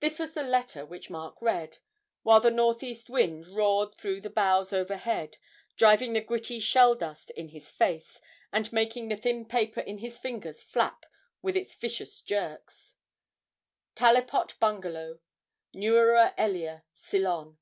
This 0.00 0.18
was 0.18 0.32
the 0.34 0.42
letter 0.42 0.84
which 0.84 1.08
Mark 1.08 1.40
read, 1.40 1.78
while 2.24 2.40
the 2.42 2.50
northeast 2.50 3.08
wind 3.08 3.48
roared 3.48 3.94
through 3.96 4.20
the 4.20 4.28
boughs 4.28 4.70
overhead, 4.70 5.38
driving 5.78 6.12
the 6.12 6.20
gritty 6.20 6.60
shell 6.60 6.94
dust 6.94 7.30
in 7.30 7.48
his 7.48 7.70
face, 7.72 8.20
and 8.52 8.70
making 8.70 9.08
the 9.08 9.16
thin 9.16 9.46
paper 9.46 9.80
in 9.80 9.96
his 9.96 10.18
fingers 10.18 10.62
flap 10.62 11.06
with 11.40 11.56
its 11.56 11.74
vicious 11.74 12.20
jerks: 12.20 12.96
'Talipot 13.94 14.60
Bungalow, 14.60 15.20
Newera 15.74 16.34
Ellia, 16.36 16.84
Ceylon. 16.92 17.56